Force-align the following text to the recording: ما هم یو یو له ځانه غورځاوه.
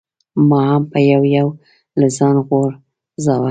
ما 0.49 0.61
هم 0.71 0.83
یو 1.11 1.23
یو 1.37 1.47
له 1.99 2.07
ځانه 2.17 2.41
غورځاوه. 2.47 3.49